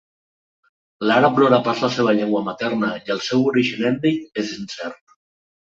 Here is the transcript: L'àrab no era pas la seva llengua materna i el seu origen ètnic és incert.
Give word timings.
L'àrab 1.09 1.37
no 1.43 1.49
era 1.49 1.59
pas 1.67 1.83
la 1.83 1.91
seva 1.99 2.15
llengua 2.21 2.43
materna 2.49 2.91
i 3.11 3.15
el 3.19 3.23
seu 3.29 3.47
origen 3.53 3.87
ètnic 3.93 4.43
és 4.45 4.59
incert. 4.59 5.19